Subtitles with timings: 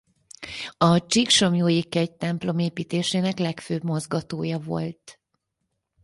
[0.77, 5.19] A csíksomlyói kegytemplom építésének legfőbb mozgatója volt.